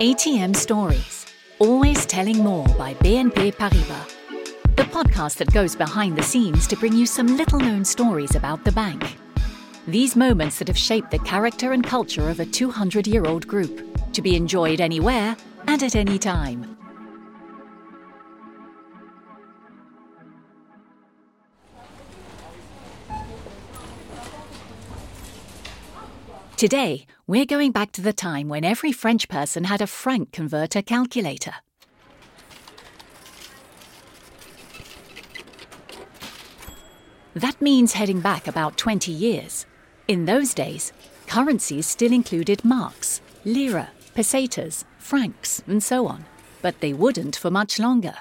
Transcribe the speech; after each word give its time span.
ATM 0.00 0.54
Stories, 0.54 1.26
always 1.58 2.06
telling 2.06 2.38
more 2.38 2.64
by 2.78 2.94
BNP 2.94 3.52
Paribas. 3.54 4.14
The 4.76 4.84
podcast 4.84 5.38
that 5.38 5.52
goes 5.52 5.74
behind 5.74 6.16
the 6.16 6.22
scenes 6.22 6.68
to 6.68 6.76
bring 6.76 6.92
you 6.92 7.04
some 7.04 7.36
little 7.36 7.58
known 7.58 7.84
stories 7.84 8.36
about 8.36 8.62
the 8.62 8.70
bank. 8.70 9.16
These 9.88 10.14
moments 10.14 10.60
that 10.60 10.68
have 10.68 10.78
shaped 10.78 11.10
the 11.10 11.18
character 11.18 11.72
and 11.72 11.82
culture 11.82 12.28
of 12.28 12.38
a 12.38 12.46
200 12.46 13.08
year 13.08 13.24
old 13.24 13.48
group, 13.48 13.87
to 14.18 14.22
be 14.22 14.34
enjoyed 14.34 14.80
anywhere 14.80 15.36
and 15.68 15.80
at 15.80 15.94
any 15.94 16.18
time. 16.18 16.76
Today, 26.56 27.06
we're 27.28 27.46
going 27.46 27.70
back 27.70 27.92
to 27.92 28.00
the 28.00 28.12
time 28.12 28.48
when 28.48 28.64
every 28.64 28.90
French 28.90 29.28
person 29.28 29.62
had 29.62 29.80
a 29.80 29.86
franc 29.86 30.32
converter 30.32 30.82
calculator. 30.82 31.54
That 37.34 37.62
means 37.62 37.92
heading 37.92 38.20
back 38.20 38.48
about 38.48 38.76
20 38.76 39.12
years. 39.12 39.64
In 40.08 40.24
those 40.24 40.54
days, 40.54 40.92
currencies 41.28 41.86
still 41.86 42.12
included 42.12 42.64
marks, 42.64 43.20
lira, 43.44 43.90
pesetas, 44.18 44.84
francs, 44.98 45.62
and 45.68 45.80
so 45.80 46.08
on, 46.08 46.24
but 46.60 46.80
they 46.80 46.92
wouldn't 46.92 47.36
for 47.36 47.52
much 47.52 47.78
longer. 47.78 48.16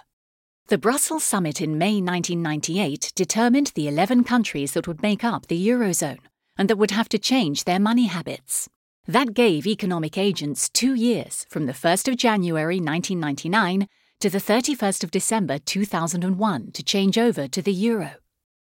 The 0.68 0.78
Brussels 0.78 1.24
summit 1.24 1.60
in 1.60 1.80
May 1.80 2.00
1998 2.02 3.14
determined 3.16 3.72
the 3.74 3.88
11 3.88 4.24
countries 4.24 4.74
that 4.74 4.88
would 4.88 5.02
make 5.02 5.24
up 5.24 5.48
the 5.48 5.68
Eurozone 5.70 6.20
and 6.56 6.70
that 6.70 6.78
would 6.78 6.92
have 6.92 7.10
to 7.10 7.18
change 7.18 7.64
their 7.64 7.80
money 7.80 8.06
habits. 8.06 8.70
That 9.08 9.34
gave 9.34 9.66
economic 9.66 10.20
agents 10.20 10.70
two 10.70 10.94
years 10.94 11.48
from 11.50 11.66
the 11.66 11.74
1st 11.74 12.10
of 12.10 12.18
January 12.18 12.80
1999 12.80 13.88
to 14.20 14.30
the 14.30 14.38
31st 14.38 15.04
of 15.04 15.10
December 15.10 15.58
2001 15.58 16.72
to 16.74 16.84
change 16.84 17.18
over 17.18 17.48
to 17.48 17.62
the 17.64 17.74
euro. 17.74 18.12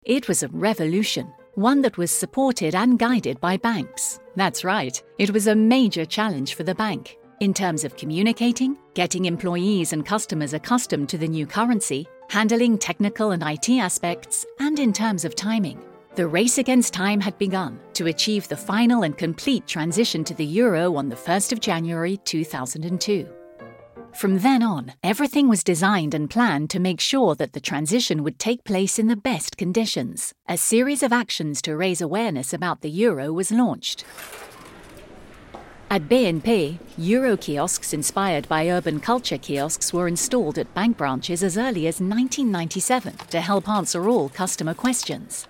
It 0.04 0.28
was 0.28 0.44
a 0.44 0.48
revolution, 0.48 1.32
one 1.54 1.82
that 1.82 1.98
was 1.98 2.12
supported 2.12 2.76
and 2.76 3.00
guided 3.00 3.40
by 3.40 3.56
banks. 3.56 4.20
That's 4.36 4.62
right, 4.62 5.02
it 5.18 5.30
was 5.30 5.48
a 5.48 5.56
major 5.56 6.04
challenge 6.04 6.54
for 6.54 6.62
the 6.62 6.74
bank 6.74 7.16
in 7.40 7.52
terms 7.52 7.84
of 7.84 7.96
communicating, 7.96 8.76
getting 8.94 9.26
employees 9.26 9.92
and 9.92 10.04
customers 10.06 10.54
accustomed 10.54 11.08
to 11.08 11.18
the 11.18 11.28
new 11.28 11.46
currency, 11.46 12.06
handling 12.28 12.78
technical 12.78 13.32
and 13.32 13.42
IT 13.42 13.68
aspects, 13.70 14.46
and 14.60 14.78
in 14.78 14.92
terms 14.92 15.24
of 15.24 15.34
timing. 15.34 15.80
The 16.14 16.26
race 16.26 16.56
against 16.56 16.94
time 16.94 17.20
had 17.20 17.36
begun 17.36 17.78
to 17.92 18.06
achieve 18.06 18.48
the 18.48 18.56
final 18.56 19.02
and 19.02 19.18
complete 19.18 19.66
transition 19.66 20.24
to 20.24 20.34
the 20.34 20.46
euro 20.46 20.96
on 20.96 21.10
the 21.10 21.16
1st 21.16 21.52
of 21.52 21.60
January 21.60 22.16
2002. 22.24 23.28
From 24.14 24.38
then 24.38 24.62
on, 24.62 24.94
everything 25.02 25.46
was 25.46 25.62
designed 25.62 26.14
and 26.14 26.30
planned 26.30 26.70
to 26.70 26.80
make 26.80 27.00
sure 27.00 27.34
that 27.34 27.52
the 27.52 27.60
transition 27.60 28.24
would 28.24 28.38
take 28.38 28.64
place 28.64 28.98
in 28.98 29.08
the 29.08 29.16
best 29.16 29.58
conditions. 29.58 30.32
A 30.48 30.56
series 30.56 31.02
of 31.02 31.12
actions 31.12 31.60
to 31.60 31.76
raise 31.76 32.00
awareness 32.00 32.54
about 32.54 32.80
the 32.80 32.88
euro 32.88 33.30
was 33.30 33.50
launched. 33.50 34.06
At 35.88 36.08
BNP, 36.08 36.80
Euro 36.98 37.36
kiosks 37.36 37.92
inspired 37.92 38.48
by 38.48 38.68
urban 38.68 38.98
culture 38.98 39.38
kiosks 39.38 39.92
were 39.92 40.08
installed 40.08 40.58
at 40.58 40.74
bank 40.74 40.96
branches 40.96 41.44
as 41.44 41.56
early 41.56 41.86
as 41.86 42.00
1997 42.00 43.16
to 43.30 43.40
help 43.40 43.68
answer 43.68 44.08
all 44.08 44.28
customer 44.28 44.74
questions. 44.74 45.46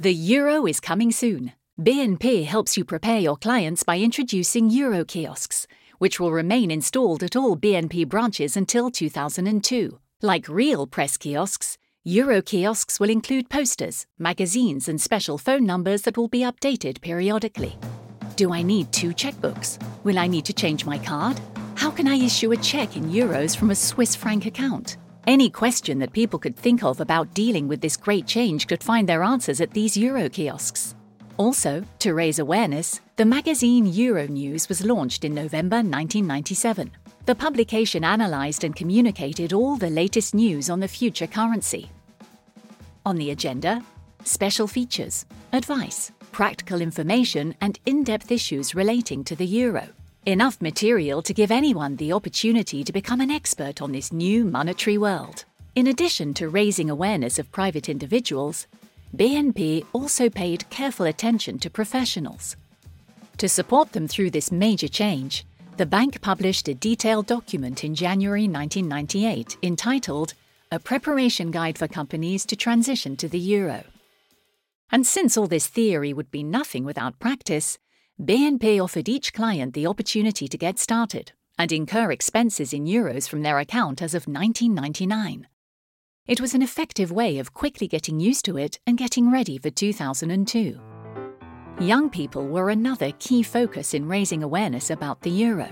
The 0.00 0.14
euro 0.14 0.66
is 0.66 0.80
coming 0.80 1.12
soon. 1.12 1.52
BNP 1.78 2.46
helps 2.46 2.78
you 2.78 2.86
prepare 2.86 3.18
your 3.18 3.36
clients 3.36 3.82
by 3.82 3.98
introducing 3.98 4.70
euro 4.70 5.04
kiosks, 5.04 5.66
which 5.98 6.18
will 6.18 6.32
remain 6.32 6.70
installed 6.70 7.22
at 7.22 7.36
all 7.36 7.54
BNP 7.54 8.08
branches 8.08 8.56
until 8.56 8.90
2002. 8.90 9.98
Like 10.22 10.48
real 10.48 10.86
press 10.86 11.18
kiosks, 11.18 11.76
Euro 12.04 12.42
kiosks 12.42 12.98
will 12.98 13.10
include 13.10 13.48
posters, 13.48 14.06
magazines, 14.18 14.88
and 14.88 15.00
special 15.00 15.38
phone 15.38 15.64
numbers 15.64 16.02
that 16.02 16.16
will 16.16 16.26
be 16.26 16.40
updated 16.40 17.00
periodically. 17.00 17.78
Do 18.42 18.52
I 18.52 18.60
need 18.60 18.90
two 18.90 19.10
checkbooks? 19.10 19.78
Will 20.02 20.18
I 20.18 20.26
need 20.26 20.44
to 20.46 20.52
change 20.52 20.84
my 20.84 20.98
card? 20.98 21.40
How 21.76 21.92
can 21.92 22.08
I 22.08 22.16
issue 22.16 22.50
a 22.50 22.56
check 22.56 22.96
in 22.96 23.04
euros 23.04 23.56
from 23.56 23.70
a 23.70 23.74
Swiss 23.76 24.16
franc 24.16 24.46
account? 24.46 24.96
Any 25.28 25.48
question 25.48 26.00
that 26.00 26.12
people 26.12 26.40
could 26.40 26.56
think 26.56 26.82
of 26.82 26.98
about 26.98 27.34
dealing 27.34 27.68
with 27.68 27.80
this 27.80 27.96
great 27.96 28.26
change 28.26 28.66
could 28.66 28.82
find 28.82 29.08
their 29.08 29.22
answers 29.22 29.60
at 29.60 29.70
these 29.70 29.96
Euro 29.96 30.28
kiosks. 30.28 30.96
Also, 31.36 31.84
to 32.00 32.14
raise 32.14 32.40
awareness, 32.40 33.00
the 33.14 33.24
magazine 33.24 33.86
Euronews 33.86 34.68
was 34.68 34.84
launched 34.84 35.24
in 35.24 35.34
November 35.34 35.76
1997. 35.76 36.90
The 37.26 37.36
publication 37.36 38.02
analysed 38.02 38.64
and 38.64 38.74
communicated 38.74 39.52
all 39.52 39.76
the 39.76 39.88
latest 39.88 40.34
news 40.34 40.68
on 40.68 40.80
the 40.80 40.88
future 40.88 41.28
currency. 41.28 41.92
On 43.06 43.14
the 43.14 43.30
agenda, 43.30 43.84
special 44.24 44.66
features, 44.66 45.26
advice, 45.52 46.10
practical 46.32 46.80
information, 46.80 47.54
and 47.60 47.78
in 47.86 48.02
depth 48.02 48.32
issues 48.32 48.74
relating 48.74 49.22
to 49.24 49.36
the 49.36 49.46
euro. 49.46 49.88
Enough 50.26 50.60
material 50.60 51.22
to 51.22 51.34
give 51.34 51.50
anyone 51.50 51.96
the 51.96 52.12
opportunity 52.12 52.82
to 52.82 52.92
become 52.92 53.20
an 53.20 53.30
expert 53.30 53.82
on 53.82 53.92
this 53.92 54.12
new 54.12 54.44
monetary 54.44 54.98
world. 54.98 55.44
In 55.74 55.86
addition 55.86 56.34
to 56.34 56.48
raising 56.48 56.90
awareness 56.90 57.38
of 57.38 57.52
private 57.52 57.88
individuals, 57.88 58.66
BNP 59.16 59.84
also 59.92 60.30
paid 60.30 60.68
careful 60.70 61.06
attention 61.06 61.58
to 61.58 61.70
professionals. 61.70 62.56
To 63.38 63.48
support 63.48 63.92
them 63.92 64.08
through 64.08 64.30
this 64.30 64.52
major 64.52 64.88
change, 64.88 65.44
the 65.76 65.86
bank 65.86 66.20
published 66.20 66.68
a 66.68 66.74
detailed 66.74 67.26
document 67.26 67.82
in 67.82 67.94
January 67.94 68.46
1998 68.46 69.56
entitled 69.62 70.34
A 70.70 70.78
Preparation 70.78 71.50
Guide 71.50 71.78
for 71.78 71.88
Companies 71.88 72.46
to 72.46 72.56
Transition 72.56 73.16
to 73.16 73.28
the 73.28 73.38
Euro. 73.38 73.82
And 74.92 75.06
since 75.06 75.38
all 75.38 75.46
this 75.46 75.66
theory 75.66 76.12
would 76.12 76.30
be 76.30 76.42
nothing 76.42 76.84
without 76.84 77.18
practice, 77.18 77.78
BNP 78.20 78.78
offered 78.78 79.08
each 79.08 79.32
client 79.32 79.72
the 79.72 79.86
opportunity 79.86 80.46
to 80.46 80.58
get 80.58 80.78
started 80.78 81.32
and 81.58 81.72
incur 81.72 82.12
expenses 82.12 82.74
in 82.74 82.84
euros 82.84 83.26
from 83.26 83.42
their 83.42 83.58
account 83.58 84.02
as 84.02 84.14
of 84.14 84.26
1999. 84.26 85.48
It 86.26 86.40
was 86.40 86.54
an 86.54 86.62
effective 86.62 87.10
way 87.10 87.38
of 87.38 87.54
quickly 87.54 87.88
getting 87.88 88.20
used 88.20 88.44
to 88.44 88.58
it 88.58 88.78
and 88.86 88.98
getting 88.98 89.32
ready 89.32 89.56
for 89.58 89.70
2002. 89.70 90.78
Young 91.80 92.10
people 92.10 92.46
were 92.46 92.68
another 92.70 93.12
key 93.18 93.42
focus 93.42 93.94
in 93.94 94.06
raising 94.06 94.42
awareness 94.42 94.90
about 94.90 95.22
the 95.22 95.30
euro. 95.30 95.68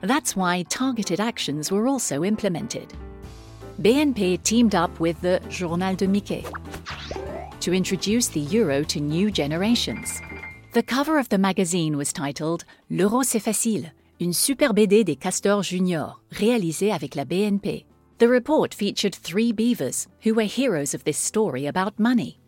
That's 0.00 0.34
why 0.34 0.64
targeted 0.64 1.20
actions 1.20 1.70
were 1.70 1.86
also 1.86 2.24
implemented. 2.24 2.92
BNP 3.80 4.42
teamed 4.42 4.74
up 4.74 4.98
with 4.98 5.20
the 5.20 5.40
Journal 5.48 5.94
de 5.94 6.08
Mickey 6.08 6.44
to 7.62 7.72
introduce 7.72 8.28
the 8.28 8.40
euro 8.40 8.82
to 8.84 9.00
new 9.00 9.30
generations. 9.30 10.20
The 10.72 10.82
cover 10.82 11.18
of 11.18 11.28
the 11.28 11.38
magazine 11.38 11.96
was 11.96 12.12
titled 12.12 12.64
L'euro 12.90 13.22
c'est 13.22 13.42
facile, 13.42 13.92
une 14.20 14.32
super 14.32 14.72
BD 14.72 15.04
des 15.04 15.16
castors 15.16 15.62
juniors, 15.62 16.20
réalisée 16.32 16.92
avec 16.92 17.14
la 17.14 17.24
BNP. 17.24 17.84
The 18.18 18.28
report 18.28 18.74
featured 18.74 19.14
three 19.14 19.52
beavers 19.52 20.08
who 20.22 20.34
were 20.34 20.44
heroes 20.44 20.94
of 20.94 21.04
this 21.04 21.18
story 21.18 21.66
about 21.66 21.98
money. 21.98 22.38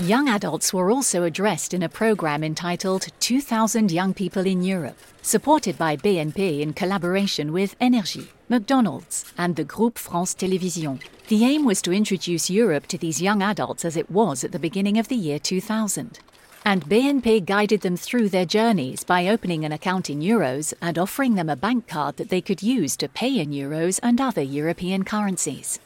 Young 0.00 0.28
adults 0.28 0.74
were 0.74 0.90
also 0.90 1.22
addressed 1.22 1.72
in 1.72 1.82
a 1.82 1.88
program 1.88 2.44
entitled 2.44 3.08
2000 3.18 3.90
Young 3.90 4.12
People 4.12 4.46
in 4.46 4.62
Europe, 4.62 4.98
supported 5.22 5.78
by 5.78 5.96
BNP 5.96 6.60
in 6.60 6.74
collaboration 6.74 7.50
with 7.50 7.78
NRJ, 7.78 8.28
McDonald's, 8.50 9.24
and 9.38 9.56
the 9.56 9.64
Groupe 9.64 9.98
France 9.98 10.34
Télévisions. 10.34 11.00
The 11.28 11.44
aim 11.44 11.64
was 11.64 11.82
to 11.82 11.92
introduce 11.92 12.48
Europe 12.48 12.86
to 12.86 12.96
these 12.96 13.20
young 13.20 13.42
adults 13.42 13.84
as 13.84 13.96
it 13.96 14.08
was 14.08 14.44
at 14.44 14.52
the 14.52 14.60
beginning 14.60 14.96
of 14.96 15.08
the 15.08 15.16
year 15.16 15.40
2000. 15.40 16.20
And 16.64 16.84
BNP 16.84 17.44
guided 17.44 17.80
them 17.80 17.96
through 17.96 18.28
their 18.28 18.44
journeys 18.44 19.02
by 19.02 19.26
opening 19.26 19.64
an 19.64 19.72
account 19.72 20.08
in 20.08 20.20
euros 20.20 20.72
and 20.80 20.96
offering 20.98 21.34
them 21.34 21.48
a 21.48 21.56
bank 21.56 21.88
card 21.88 22.16
that 22.18 22.28
they 22.28 22.40
could 22.40 22.62
use 22.62 22.96
to 22.98 23.08
pay 23.08 23.40
in 23.40 23.50
euros 23.50 23.98
and 24.04 24.20
other 24.20 24.42
European 24.42 25.02
currencies. 25.02 25.80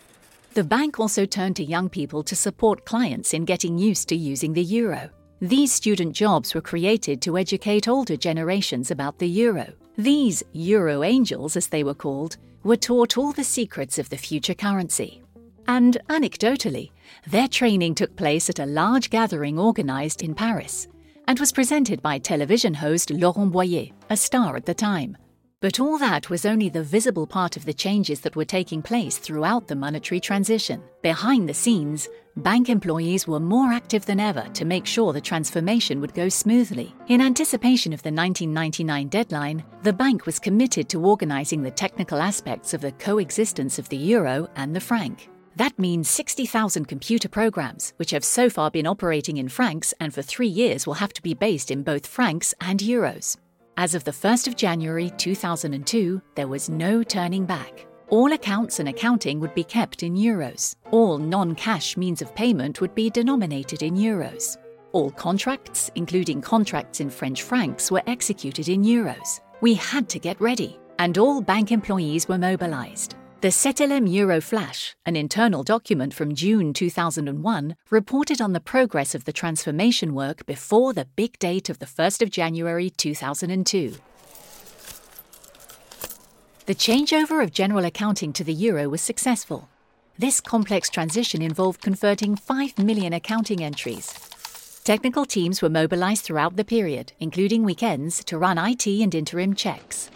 The 0.52 0.64
bank 0.64 1.00
also 1.00 1.24
turned 1.24 1.56
to 1.56 1.64
young 1.64 1.88
people 1.88 2.22
to 2.24 2.36
support 2.36 2.84
clients 2.84 3.32
in 3.32 3.46
getting 3.46 3.78
used 3.78 4.10
to 4.10 4.16
using 4.16 4.52
the 4.52 4.64
euro. 4.64 5.08
These 5.40 5.72
student 5.72 6.14
jobs 6.14 6.54
were 6.54 6.60
created 6.60 7.22
to 7.22 7.38
educate 7.38 7.88
older 7.88 8.16
generations 8.18 8.90
about 8.90 9.18
the 9.18 9.28
euro. 9.28 9.72
These 9.96 10.42
Euro 10.52 11.02
angels, 11.02 11.56
as 11.56 11.68
they 11.68 11.82
were 11.82 11.94
called, 11.94 12.36
were 12.62 12.76
taught 12.76 13.16
all 13.16 13.32
the 13.32 13.44
secrets 13.44 13.98
of 13.98 14.10
the 14.10 14.18
future 14.18 14.54
currency. 14.54 15.22
And 15.72 15.98
anecdotally, 16.08 16.90
their 17.28 17.46
training 17.46 17.94
took 17.94 18.16
place 18.16 18.50
at 18.50 18.58
a 18.58 18.66
large 18.66 19.08
gathering 19.08 19.56
organized 19.56 20.20
in 20.20 20.34
Paris, 20.34 20.88
and 21.28 21.38
was 21.38 21.52
presented 21.52 22.02
by 22.02 22.18
television 22.18 22.74
host 22.74 23.12
Laurent 23.12 23.52
Boyer, 23.52 23.86
a 24.10 24.16
star 24.16 24.56
at 24.56 24.66
the 24.66 24.74
time. 24.74 25.16
But 25.60 25.78
all 25.78 25.96
that 25.98 26.28
was 26.28 26.44
only 26.44 26.70
the 26.70 26.82
visible 26.82 27.24
part 27.24 27.56
of 27.56 27.66
the 27.66 27.72
changes 27.72 28.18
that 28.22 28.34
were 28.34 28.44
taking 28.44 28.82
place 28.82 29.16
throughout 29.16 29.68
the 29.68 29.76
monetary 29.76 30.18
transition. 30.18 30.82
Behind 31.02 31.48
the 31.48 31.54
scenes, 31.54 32.08
bank 32.36 32.68
employees 32.68 33.28
were 33.28 33.38
more 33.38 33.72
active 33.72 34.04
than 34.06 34.18
ever 34.18 34.48
to 34.54 34.64
make 34.64 34.86
sure 34.86 35.12
the 35.12 35.20
transformation 35.20 36.00
would 36.00 36.14
go 36.14 36.28
smoothly. 36.28 36.92
In 37.06 37.20
anticipation 37.20 37.92
of 37.92 38.02
the 38.02 38.10
1999 38.10 39.06
deadline, 39.06 39.62
the 39.84 39.92
bank 39.92 40.26
was 40.26 40.40
committed 40.40 40.88
to 40.88 41.06
organizing 41.06 41.62
the 41.62 41.70
technical 41.70 42.20
aspects 42.20 42.74
of 42.74 42.80
the 42.80 42.92
coexistence 42.92 43.78
of 43.78 43.88
the 43.88 43.96
euro 43.96 44.48
and 44.56 44.74
the 44.74 44.80
franc. 44.80 45.30
That 45.56 45.78
means 45.78 46.08
60,000 46.08 46.86
computer 46.86 47.28
programs, 47.28 47.92
which 47.96 48.12
have 48.12 48.24
so 48.24 48.48
far 48.48 48.70
been 48.70 48.86
operating 48.86 49.38
in 49.38 49.48
francs 49.48 49.92
and 50.00 50.14
for 50.14 50.22
three 50.22 50.48
years 50.48 50.86
will 50.86 50.94
have 50.94 51.12
to 51.14 51.22
be 51.22 51.34
based 51.34 51.70
in 51.70 51.82
both 51.82 52.06
francs 52.06 52.54
and 52.60 52.80
euros. 52.80 53.36
As 53.76 53.94
of 53.94 54.04
the 54.04 54.10
1st 54.10 54.46
of 54.46 54.56
January 54.56 55.10
2002, 55.16 56.20
there 56.34 56.48
was 56.48 56.68
no 56.68 57.02
turning 57.02 57.46
back. 57.46 57.86
All 58.08 58.32
accounts 58.32 58.80
and 58.80 58.88
accounting 58.88 59.40
would 59.40 59.54
be 59.54 59.64
kept 59.64 60.02
in 60.02 60.16
euros. 60.16 60.74
All 60.90 61.16
non 61.18 61.54
cash 61.54 61.96
means 61.96 62.20
of 62.22 62.34
payment 62.34 62.80
would 62.80 62.94
be 62.94 63.08
denominated 63.08 63.82
in 63.82 63.94
euros. 63.94 64.56
All 64.92 65.10
contracts, 65.12 65.90
including 65.94 66.40
contracts 66.40 67.00
in 67.00 67.08
French 67.08 67.42
francs, 67.42 67.90
were 67.90 68.02
executed 68.08 68.68
in 68.68 68.82
euros. 68.82 69.40
We 69.60 69.74
had 69.74 70.08
to 70.08 70.18
get 70.18 70.40
ready, 70.40 70.78
and 70.98 71.16
all 71.18 71.40
bank 71.40 71.70
employees 71.70 72.28
were 72.28 72.38
mobilized. 72.38 73.14
The 73.40 73.50
CETELEM 73.50 74.06
Euroflash, 74.06 74.96
an 75.06 75.16
internal 75.16 75.62
document 75.62 76.12
from 76.12 76.34
June 76.34 76.74
2001, 76.74 77.74
reported 77.88 78.38
on 78.38 78.52
the 78.52 78.60
progress 78.60 79.14
of 79.14 79.24
the 79.24 79.32
transformation 79.32 80.14
work 80.14 80.44
before 80.44 80.92
the 80.92 81.06
big 81.16 81.38
date 81.38 81.70
of 81.70 81.78
the 81.78 81.86
1st 81.86 82.20
of 82.20 82.30
January 82.30 82.90
2002. 82.90 83.94
The 86.66 86.74
changeover 86.74 87.42
of 87.42 87.50
general 87.50 87.86
accounting 87.86 88.34
to 88.34 88.44
the 88.44 88.52
euro 88.52 88.90
was 88.90 89.00
successful. 89.00 89.70
This 90.18 90.42
complex 90.42 90.90
transition 90.90 91.40
involved 91.40 91.80
converting 91.80 92.36
5 92.36 92.78
million 92.78 93.14
accounting 93.14 93.64
entries. 93.64 94.12
Technical 94.84 95.24
teams 95.24 95.62
were 95.62 95.70
mobilized 95.70 96.24
throughout 96.24 96.56
the 96.56 96.64
period, 96.66 97.14
including 97.18 97.62
weekends, 97.64 98.22
to 98.24 98.36
run 98.36 98.58
IT 98.58 98.86
and 98.86 99.14
interim 99.14 99.54
checks. 99.54 100.10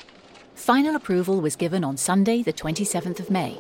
Final 0.55 0.97
approval 0.97 1.41
was 1.41 1.57
given 1.57 1.85
on 1.85 1.97
Sunday, 1.97 2.43
the 2.43 2.53
27th 2.53 3.21
of 3.21 3.31
May. 3.31 3.59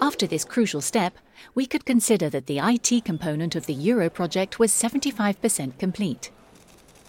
After 0.00 0.26
this 0.26 0.44
crucial 0.44 0.80
step, 0.80 1.14
we 1.54 1.66
could 1.66 1.84
consider 1.84 2.30
that 2.30 2.46
the 2.46 2.58
IT 2.58 3.04
component 3.04 3.54
of 3.54 3.66
the 3.66 3.74
Euro 3.74 4.08
project 4.08 4.58
was 4.58 4.70
75% 4.72 5.78
complete. 5.78 6.30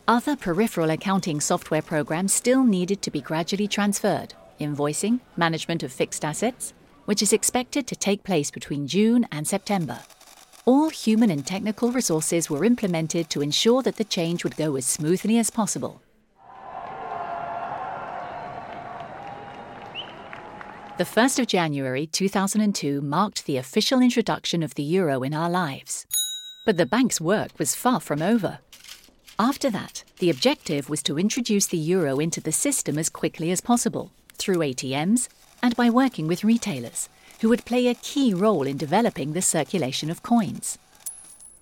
Other 0.07 0.36
peripheral 0.36 0.89
accounting 0.89 1.39
software 1.39 1.81
programs 1.81 2.33
still 2.33 2.63
needed 2.63 3.01
to 3.04 3.12
be 3.12 3.22
gradually 3.22 3.68
transferred 3.68 4.33
invoicing, 4.60 5.19
management 5.36 5.81
of 5.81 5.92
fixed 5.92 6.24
assets, 6.24 6.74
which 7.06 7.24
is 7.24 7.33
expected 7.33 7.88
to 7.88 7.95
take 7.95 8.24
place 8.24 8.51
between 8.51 8.88
June 8.88 9.25
and 9.31 9.48
September. 9.48 10.00
All 10.66 10.89
human 10.89 11.31
and 11.31 11.45
technical 11.45 11.92
resources 11.92 12.50
were 12.50 12.63
implemented 12.63 13.30
to 13.31 13.42
ensure 13.42 13.81
that 13.81 13.95
the 13.95 14.04
change 14.04 14.44
would 14.44 14.56
go 14.56 14.75
as 14.75 14.86
smoothly 14.86 15.39
as 15.39 15.50
possible. 15.50 16.01
The 21.01 21.19
1st 21.21 21.39
of 21.39 21.48
January 21.48 22.06
2002 22.06 23.01
marked 23.01 23.48
the 23.48 23.57
official 23.57 24.01
introduction 24.01 24.62
of 24.62 24.75
the 24.75 24.83
euro 24.83 25.24
in 25.24 25.33
our 25.33 25.50
lives. 25.50 26.06
But 26.63 26.77
the 26.77 26.86
bank's 26.86 27.19
work 27.19 27.57
was 27.57 27.74
far 27.74 28.00
from 28.00 28.21
over. 28.21 28.59
After 29.39 29.71
that, 29.71 30.03
the 30.19 30.30
objective 30.30 30.92
was 30.92 31.01
to 31.01 31.18
introduce 31.18 31.65
the 31.65 31.80
euro 31.80 32.19
into 32.19 32.39
the 32.39 32.51
system 32.51 33.00
as 33.00 33.09
quickly 33.09 33.50
as 33.50 33.62
possible, 33.62 34.12
through 34.36 34.59
ATMs 34.59 35.27
and 35.63 35.75
by 35.75 35.89
working 35.89 36.27
with 36.27 36.44
retailers, 36.44 37.09
who 37.39 37.50
would 37.50 37.65
play 37.65 37.88
a 37.88 37.95
key 37.95 38.36
role 38.36 38.68
in 38.68 38.77
developing 38.77 39.33
the 39.33 39.42
circulation 39.42 40.12
of 40.12 40.21
coins. 40.21 40.77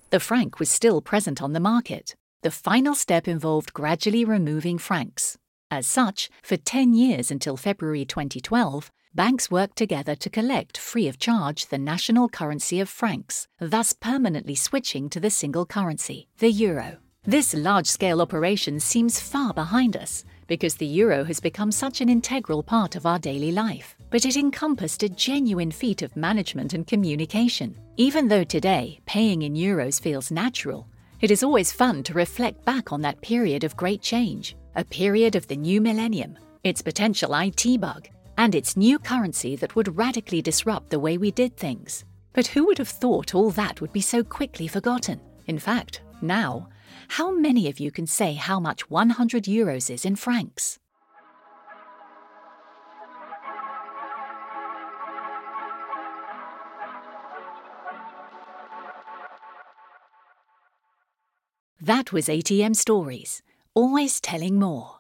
The 0.09 0.19
franc 0.19 0.59
was 0.59 0.69
still 0.69 0.99
present 0.99 1.41
on 1.41 1.53
the 1.53 1.61
market. 1.61 2.13
The 2.41 2.51
final 2.51 2.93
step 2.93 3.25
involved 3.25 3.71
gradually 3.71 4.25
removing 4.25 4.77
francs. 4.77 5.37
As 5.71 5.87
such, 5.87 6.29
for 6.43 6.57
10 6.57 6.93
years 6.93 7.31
until 7.31 7.55
February 7.55 8.03
2012, 8.03 8.91
banks 9.15 9.49
worked 9.49 9.75
together 9.75 10.15
to 10.15 10.29
collect 10.29 10.77
free 10.77 11.07
of 11.07 11.19
charge 11.19 11.65
the 11.67 11.77
national 11.77 12.29
currency 12.29 12.79
of 12.79 12.89
francs, 12.89 13.47
thus 13.59 13.93
permanently 13.93 14.55
switching 14.55 15.09
to 15.09 15.19
the 15.19 15.29
single 15.29 15.65
currency, 15.65 16.27
the 16.37 16.51
euro. 16.51 16.97
This 17.23 17.53
large 17.53 17.87
scale 17.87 18.21
operation 18.21 18.79
seems 18.79 19.19
far 19.19 19.53
behind 19.53 19.97
us 19.97 20.23
because 20.47 20.75
the 20.75 20.85
euro 20.85 21.23
has 21.23 21.39
become 21.39 21.71
such 21.71 22.01
an 22.01 22.09
integral 22.09 22.63
part 22.63 22.95
of 22.95 23.05
our 23.05 23.19
daily 23.19 23.51
life. 23.51 23.95
But 24.09 24.25
it 24.25 24.35
encompassed 24.35 25.03
a 25.03 25.09
genuine 25.09 25.69
feat 25.69 26.01
of 26.01 26.15
management 26.15 26.73
and 26.73 26.87
communication. 26.87 27.75
Even 27.97 28.27
though 28.27 28.43
today 28.43 28.99
paying 29.05 29.43
in 29.43 29.53
euros 29.53 30.01
feels 30.01 30.31
natural, 30.31 30.87
it 31.21 31.29
is 31.29 31.43
always 31.43 31.71
fun 31.71 32.01
to 32.03 32.13
reflect 32.13 32.65
back 32.65 32.91
on 32.91 33.01
that 33.01 33.21
period 33.21 33.63
of 33.63 33.77
great 33.77 34.01
change, 34.01 34.55
a 34.75 34.83
period 34.83 35.35
of 35.35 35.45
the 35.47 35.55
new 35.55 35.81
millennium, 35.81 36.37
its 36.63 36.81
potential 36.81 37.35
IT 37.35 37.79
bug, 37.79 38.07
and 38.39 38.55
its 38.55 38.77
new 38.77 38.97
currency 38.97 39.57
that 39.57 39.75
would 39.75 39.97
radically 39.97 40.41
disrupt 40.41 40.89
the 40.89 40.99
way 40.99 41.17
we 41.17 41.29
did 41.29 41.57
things. 41.57 42.05
But 42.31 42.47
who 42.47 42.65
would 42.67 42.77
have 42.77 42.87
thought 42.87 43.35
all 43.35 43.51
that 43.51 43.81
would 43.81 43.91
be 43.91 43.99
so 43.99 44.23
quickly 44.23 44.65
forgotten? 44.65 45.19
In 45.47 45.59
fact, 45.59 46.01
now, 46.21 46.69
how 47.09 47.31
many 47.31 47.67
of 47.67 47.81
you 47.81 47.91
can 47.91 48.07
say 48.07 48.35
how 48.35 48.57
much 48.57 48.89
100 48.89 49.43
euros 49.43 49.89
is 49.89 50.05
in 50.05 50.15
francs? 50.15 50.79
That 61.81 62.13
was 62.13 62.29
ATM 62.29 62.77
Stories, 62.77 63.41
always 63.73 64.21
telling 64.21 64.57
more. 64.57 64.98